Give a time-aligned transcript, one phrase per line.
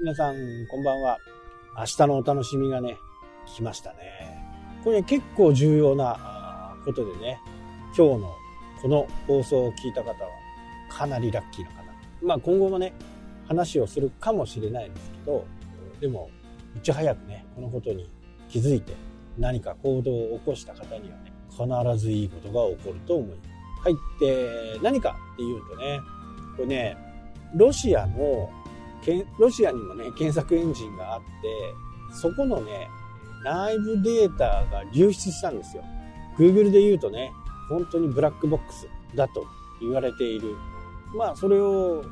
[0.00, 0.36] 皆さん、
[0.70, 1.18] こんばんは。
[1.76, 2.98] 明日のお楽しみがね、
[3.46, 3.98] 来ましたね。
[4.84, 7.40] これ、結構重要なことでね、
[7.96, 8.36] 今日の
[8.80, 10.30] この放送を聞いた方は、
[10.88, 11.82] かなりラッキーな方。
[12.22, 12.92] まあ今後もね、
[13.48, 15.44] 話をするかもしれないんですけど、
[16.00, 16.30] でも、
[16.76, 18.08] いち早くね、このことに
[18.48, 18.94] 気づいて、
[19.36, 23.50] 何か行動を起こした方にはね、必ずいいことが起こると思います。
[23.82, 23.96] はい。
[24.20, 26.00] で、何かっていうとね、
[26.56, 26.96] これね、
[27.56, 28.48] ロシアの
[29.38, 31.26] ロシアにもね、検索エンジンがあって、
[32.14, 32.88] そこのね、
[33.44, 35.84] 内部データが流出したんですよ。
[36.38, 37.32] Google で言うとね、
[37.68, 39.44] 本当にブラックボックスだと
[39.80, 40.56] 言われている。
[41.16, 42.04] まあ、それを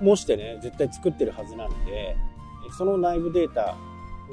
[0.00, 2.16] 模してね、絶対作ってるはずなんで、
[2.76, 3.76] その内部データ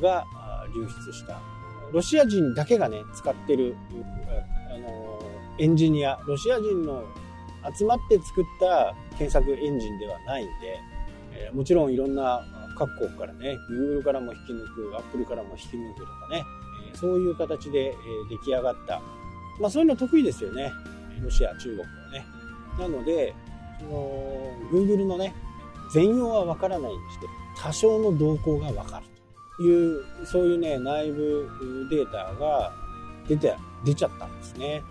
[0.01, 0.25] が
[0.73, 1.39] 流出した。
[1.91, 3.75] ロシア人だけがね、使ってる、
[4.73, 5.19] あの、
[5.57, 7.03] エンジニア、ロシア人の
[7.77, 10.79] 集まって作った検索エンジンではないんで、
[11.35, 12.41] えー、もちろんいろんな
[12.77, 16.45] 各国からね Google からも引き抜く Apple からも引き抜くとかね、
[16.89, 19.01] えー、そういう形で、えー、出来上がった。
[19.59, 20.71] まあそういうの得意ですよね。
[21.21, 22.25] ロシア中国はね。
[22.79, 23.33] なので
[23.79, 25.33] その Google のね
[25.93, 27.27] 全容はわからないにして
[27.57, 29.05] 多少の動向がわかる
[29.57, 31.49] というそういうね内部
[31.89, 32.73] データが
[33.27, 33.55] 出て
[33.85, 34.81] 出ちゃったんですね。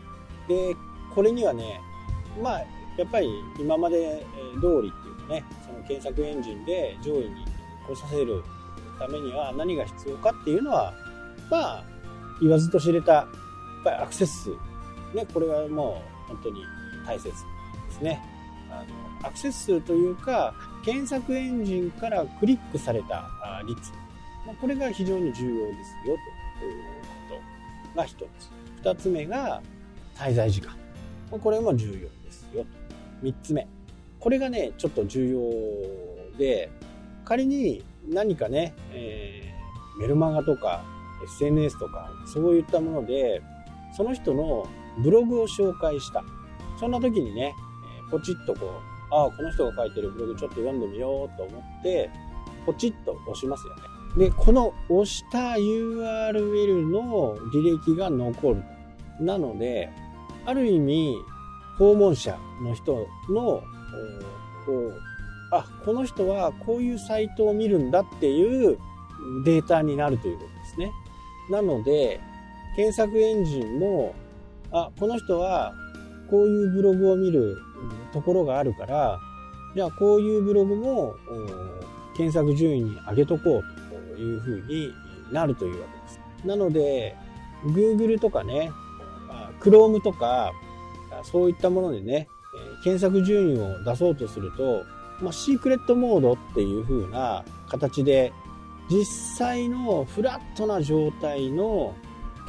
[0.48, 0.74] で
[1.14, 1.80] これにはね
[2.42, 2.64] まあ
[2.96, 4.24] やっぱり今まで
[4.60, 4.92] 通り
[5.28, 7.44] ねその検索エンジンで上位に
[7.86, 8.42] 来させる
[8.98, 10.94] ためには何が必要かっていうのは
[11.50, 11.84] まあ
[12.40, 13.26] 言わずと知れたやっ
[13.84, 14.50] ぱりアクセス数
[15.14, 16.62] ねこれはもう本当に
[17.06, 17.32] 大切で
[17.92, 18.20] すね。
[18.70, 18.84] あ
[19.22, 23.28] のアクセス数というか検索エンジンからクリックされた
[23.66, 23.92] 率。
[24.60, 26.16] これが非常に重要ですよ
[26.60, 26.82] という
[27.30, 27.40] こ
[27.94, 28.26] とが一つ。
[28.82, 29.62] 二つ目が
[30.16, 30.76] 滞在時間。
[31.30, 33.26] これも重要ですよと。
[33.26, 33.66] 3つ目。
[34.24, 36.70] これがね、ちょっと重要で、
[37.26, 40.82] 仮に何かね、えー、メルマガとか
[41.24, 43.42] SNS とかそういったもので、
[43.94, 44.66] その人の
[45.02, 46.24] ブログを紹介した。
[46.80, 47.54] そんな時にね、
[48.10, 48.80] ポチッとこ
[49.12, 52.08] う、ああ、この人が書いてるブログちょっと読んでみようと思って、
[52.64, 53.82] ポチッと押しますよね。
[54.16, 58.64] で、この押した URL の履歴が残る。
[59.20, 59.90] なので、
[60.46, 61.14] ある意味、
[61.78, 63.62] 訪問者の人の、
[64.66, 64.94] こう、
[65.50, 68.78] あ、この人はこういうサイトを見るんだっていう
[69.44, 70.92] データになるということですね。
[71.50, 72.20] なので、
[72.76, 74.14] 検索エンジンも、
[74.72, 75.74] あ、この人は
[76.30, 77.56] こういうブログを見る
[78.12, 79.18] ところがあるから、
[79.74, 81.14] じゃあこういうブログも
[82.16, 83.62] 検索順位に上げとこ
[84.12, 84.92] うというふうに
[85.32, 86.20] なるというわけです。
[86.46, 87.16] なので、
[87.64, 88.70] Google とかね、
[89.60, 90.52] Chrome とか、
[91.22, 94.84] そういったものでね、え検索順位を出そうとすると、
[95.20, 98.32] まあ、シークレットモードっていう風な形で、
[98.90, 99.04] 実
[99.38, 101.94] 際のフラットな状態の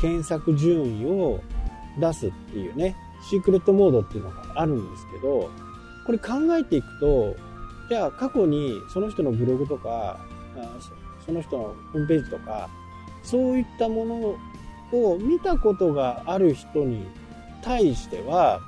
[0.02, 1.42] 検索順位を
[2.00, 2.96] 出すっていうね、
[3.30, 5.50] シークレットモードっていうのがあるんですけど、
[6.06, 7.36] これ考えていくと、
[7.90, 10.20] じゃあ過去にその人のブログとか、
[11.26, 12.70] その人のホームページとか、
[13.24, 14.16] そういったもの
[14.92, 17.08] を見たことがある人に
[17.64, 18.60] 対しては、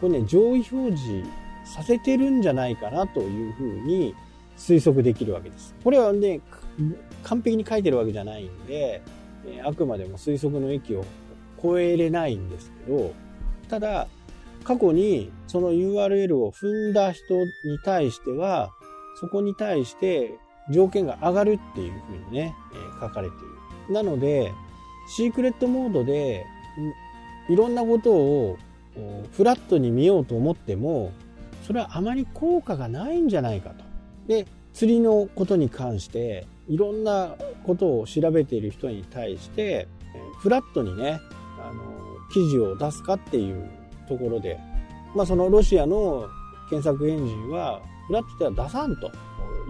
[0.00, 1.28] これね、上位表示
[1.64, 4.14] させてるんじゃないかなというふうに
[4.56, 5.74] 推測できるわけです。
[5.82, 6.40] これはね、
[7.22, 9.02] 完璧に書いてるわけじゃないんで、
[9.64, 11.04] あくまでも推測の域を
[11.62, 13.12] 超えれないんですけど、
[13.68, 14.08] ただ、
[14.64, 18.70] 過去にその URL を踏んだ人に対しては、
[19.20, 20.34] そこに対して
[20.70, 22.54] 条件が上がるっていうふうにね、
[23.00, 23.38] 書かれてい
[23.88, 23.94] る。
[23.94, 24.52] なので、
[25.08, 26.44] シークレットモードで
[27.48, 28.58] いろんなことを
[29.32, 31.12] フラットに見ようと思っても
[31.66, 33.84] それはあまり効果がないんじゃないかと。
[34.26, 39.88] で釣りのことに関していろんなことを調べている人に対して
[40.38, 41.18] フラットにね
[41.58, 41.82] あの
[42.32, 43.68] 記事を出すかっていう
[44.08, 44.58] ところで、
[45.14, 46.28] まあ、そのロシアの
[46.70, 49.10] 検索エンジンはフラットでは出さんと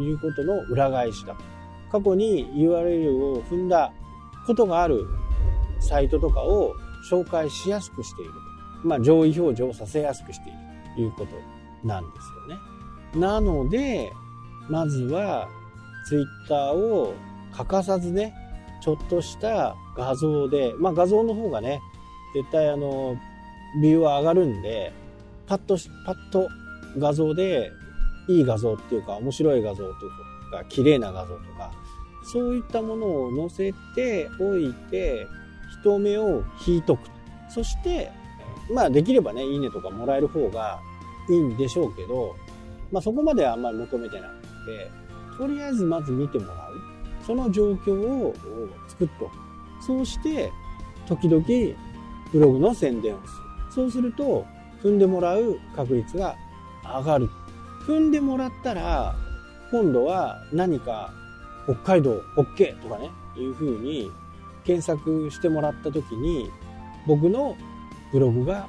[0.00, 1.36] いうことの裏返しだ
[1.90, 3.92] 過去に URL を踏んだ
[4.46, 5.06] ことがある
[5.80, 6.74] サイトとかを
[7.10, 8.32] 紹介しやすくしている。
[8.84, 10.58] まあ、上位表示をさせやすくしている
[10.96, 13.20] ということなんですよね。
[13.20, 14.12] なので、
[14.68, 15.48] まずは、
[16.06, 17.14] ツイッターを
[17.52, 18.34] 欠かさずね、
[18.80, 21.80] ちょっとした画像で、まあ画像の方がね、
[22.34, 23.16] 絶対あの、
[23.82, 24.92] ビューは上がるんで、
[25.46, 26.48] パッと、パッと
[26.98, 27.70] 画像で、
[28.28, 31.72] いい画像っていうか、面白い画像というか、綺麗な画像とか、
[32.32, 35.26] そういったものを載せておいて、
[35.80, 37.00] 人目を引いとく。
[37.48, 38.12] そして、
[38.70, 40.80] まあできればね、いいねとかもらえる方が
[41.28, 42.36] いいんでしょうけど、
[42.90, 44.34] まあそこまではあんまり求めてなく
[44.66, 44.90] て、
[45.38, 46.88] とりあえずまず見てもらう。
[47.24, 48.34] その状況を
[48.88, 49.30] 作っとく。
[49.84, 50.50] そうして、
[51.06, 51.44] 時々
[52.32, 53.30] ブログの宣伝をする。
[53.70, 54.46] そうすると、
[54.82, 56.34] 踏んでもらう確率が
[56.82, 57.28] 上がる。
[57.86, 59.14] 踏んでもらったら、
[59.70, 61.12] 今度は何か
[61.64, 64.10] 北海道 OK とかね、いうふうに
[64.64, 66.50] 検索してもらった時に、
[67.06, 67.56] 僕の
[68.12, 68.68] ブログが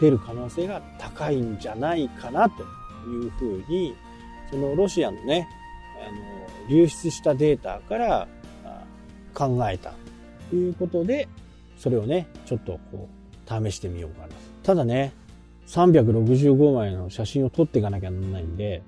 [0.00, 2.62] 出る可能性が高いんじゃないかなと
[3.08, 3.94] いうふうに、
[4.50, 5.48] そのロシアのね、
[6.06, 8.28] あの、流出したデータから
[9.34, 9.94] 考えた
[10.50, 11.28] ということで、
[11.76, 14.28] それをね、ちょっとこう、試してみようかな。
[14.62, 15.12] ただね、
[15.66, 18.82] 365枚の写真を撮っていかなきゃならないんで、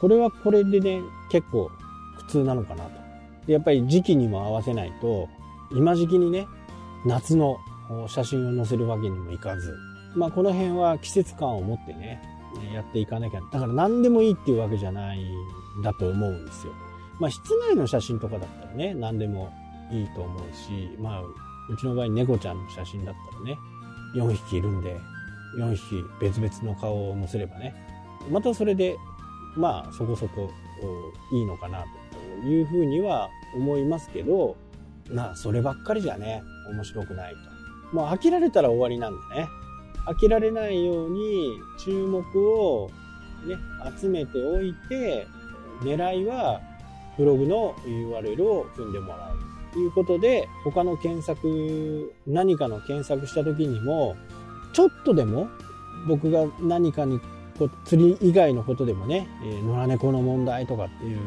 [0.00, 1.00] これはこれでね、
[1.30, 1.70] 結構
[2.18, 2.90] 苦痛なのかなと。
[3.46, 5.28] で、やっぱり時期にも合わせないと、
[5.72, 6.46] 今時期にね、
[7.04, 7.58] 夏の
[8.08, 9.76] 写真を載せるわけにもいかず、
[10.14, 12.22] まあこの辺は季節感を持ってね、
[12.72, 13.40] やっていかなきゃ。
[13.52, 15.22] だから何でもいいっていうわけじゃない
[15.78, 16.72] んだと思うんですよ。
[17.20, 19.52] まあ室内の写真とかだったらね、何でも
[19.90, 23.58] いいと思うし、まあうちの場合猫ちゃんの写真だったらね、
[24.14, 24.96] 4匹いるんで、
[25.58, 27.74] 4匹別々の顔を載せればね、
[28.30, 28.96] またそれで、
[29.56, 30.50] まあそこそこ
[31.32, 31.84] いいのかな
[32.42, 34.56] というふうには思いますけど、
[35.10, 37.55] まあそればっかりじゃね、面白くないと。
[37.92, 39.48] もう飽きられたら終わりなんでね。
[40.06, 42.90] 飽きられないように注目を
[43.46, 43.56] ね、
[43.98, 45.26] 集めておいて、
[45.82, 46.60] 狙いは
[47.16, 49.72] ブログの URL を踏んでもらう。
[49.72, 54.16] ということで、他の検索、何かの検索した時にも、
[54.72, 55.48] ちょっとでも
[56.08, 57.20] 僕が何かに
[57.84, 61.20] 釣り以外のことでもね、え、野良猫の問題とかっていう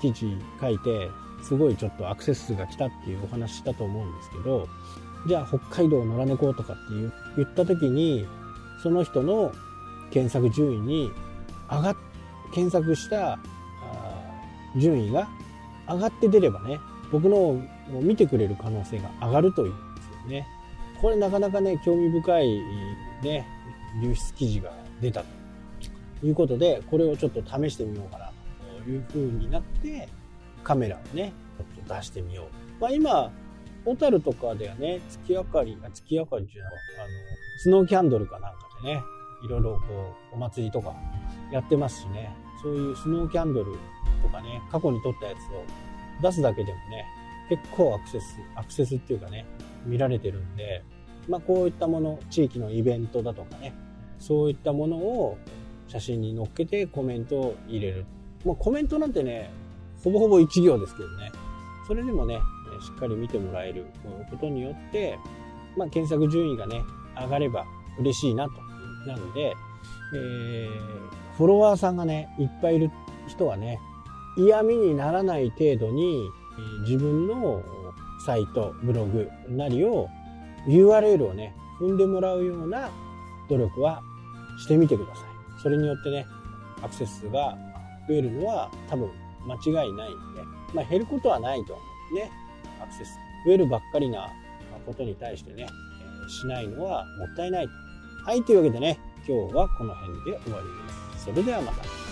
[0.00, 1.10] 記事書いて、
[1.42, 4.66] すごいちょっとアクセス数が来たっていうお話したと思うんですけど、
[5.26, 6.82] じゃあ北海道野良猫とかって
[7.36, 8.26] 言った時に、
[8.82, 9.52] その人の
[10.10, 11.10] 検索順位に
[11.70, 11.96] 上がっ、
[12.52, 13.38] 検索した
[14.76, 15.28] 順位が
[15.88, 16.78] 上がって出ればね、
[17.10, 17.62] 僕のを
[18.02, 20.46] 見てくれる可能性が上がるというんですよね。
[21.00, 22.60] これなかなかね、興味深い
[23.22, 23.46] ね、
[24.02, 25.26] 流出記事が出たと
[26.26, 28.32] いうことで、これをちょっと試してみようかな
[28.82, 30.08] という風になって、
[30.62, 32.44] カメラをね、ちょっと出してみよ
[32.78, 32.80] う。
[32.80, 33.30] まあ今、
[33.84, 37.08] 小樽とかではね、月明かり、あ月明かりっていうのは、あの、
[37.58, 39.02] スノーキャンドルかなんかでね、
[39.44, 40.94] いろいろこう、お祭りとか
[41.52, 43.72] やってますしね、そういうスノーキャンドル
[44.22, 45.64] とかね、過去に撮ったやつを
[46.22, 47.06] 出すだけでもね、
[47.48, 49.44] 結構アクセス、アクセスっていうかね、
[49.84, 50.82] 見られてるんで、
[51.28, 53.74] まあこういったもの、地域のイベントだとかね、
[54.18, 55.36] そういったものを
[55.88, 58.06] 写真に載っけてコメントを入れる。
[58.44, 59.50] もうコメントなんてね、
[60.02, 61.30] ほぼほぼ一行ですけどね、
[61.86, 62.40] それでもね、
[62.80, 63.86] しっかり見てもらえる
[64.30, 65.18] ことによって、
[65.76, 66.82] まあ、検索順位がね、
[67.16, 67.64] 上がれば
[67.98, 68.52] 嬉しいなと。
[69.06, 69.54] なので、
[70.14, 72.90] えー、フォロワーさんがね、いっぱいいる
[73.26, 73.80] 人はね、
[74.36, 76.28] 嫌味にならない程度に、
[76.82, 77.62] 自分の
[78.24, 80.08] サイト、ブログなりを
[80.66, 82.90] URL をね、踏んでもらうような
[83.48, 84.02] 努力は
[84.58, 85.24] してみてください。
[85.62, 86.26] それによってね、
[86.82, 87.56] アクセス数が
[88.08, 89.10] 増えるのは多分
[89.46, 90.42] 間違いないんで、
[90.72, 91.82] まあ減ることはないと思
[92.12, 92.30] うね。
[92.84, 94.30] アクセス増えるばっかりな
[94.86, 95.66] ことに対してね、
[96.26, 97.68] えしないのはもったいない。
[98.24, 101.24] はい、というわけでね、今日はこの辺で終わりです。
[101.24, 102.03] それではまた。